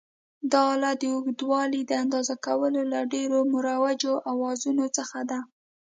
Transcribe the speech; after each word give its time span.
دا 0.51 0.61
آله 0.73 0.91
د 1.01 1.03
اوږدوالي 1.13 1.81
د 1.85 1.91
اندازه 2.03 2.35
کولو 2.45 2.81
له 2.91 2.99
ډېرو 3.13 3.39
مروجو 3.53 4.13
اوزارونو 4.31 4.85
څخه 4.97 5.19
ده. 5.29 5.39